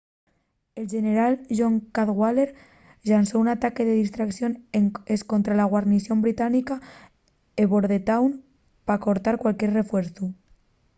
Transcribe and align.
el 0.79 0.85
xeneral 0.93 1.33
john 1.57 1.75
cadwalder 1.95 2.49
llanzó 3.07 3.35
un 3.43 3.47
ataque 3.55 3.83
de 3.85 3.93
distracción 4.03 4.51
escontra 5.17 5.53
la 5.59 5.69
guarnición 5.71 6.17
británica 6.25 6.75
en 7.59 7.67
bordentown 7.73 8.29
pa 8.85 8.95
cortar 9.05 9.35
cualquier 9.43 9.71
refuerzu 9.79 10.25